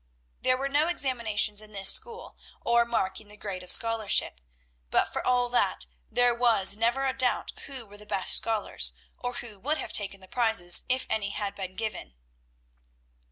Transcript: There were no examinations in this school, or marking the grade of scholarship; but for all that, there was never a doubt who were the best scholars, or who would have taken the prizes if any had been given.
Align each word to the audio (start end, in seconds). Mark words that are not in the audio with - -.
There 0.41 0.57
were 0.57 0.67
no 0.67 0.87
examinations 0.87 1.61
in 1.61 1.73
this 1.73 1.93
school, 1.93 2.35
or 2.61 2.85
marking 2.85 3.27
the 3.27 3.37
grade 3.37 3.61
of 3.61 3.69
scholarship; 3.69 4.41
but 4.89 5.13
for 5.13 5.23
all 5.23 5.47
that, 5.49 5.85
there 6.09 6.33
was 6.33 6.75
never 6.75 7.05
a 7.05 7.15
doubt 7.15 7.51
who 7.67 7.85
were 7.85 7.97
the 7.97 8.07
best 8.07 8.35
scholars, 8.35 8.93
or 9.15 9.33
who 9.33 9.59
would 9.59 9.77
have 9.77 9.93
taken 9.93 10.19
the 10.19 10.27
prizes 10.27 10.85
if 10.89 11.05
any 11.07 11.29
had 11.29 11.53
been 11.53 11.75
given. 11.75 12.15